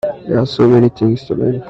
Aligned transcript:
There 0.27 0.39
are 0.39 0.47
so 0.47 0.67
many 0.67 0.89
things 0.89 1.25
to 1.25 1.35
learn. 1.35 1.59